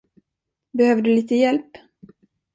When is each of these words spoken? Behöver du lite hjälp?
Behöver 0.73 1.01
du 1.01 1.15
lite 1.15 1.35
hjälp? 1.35 1.71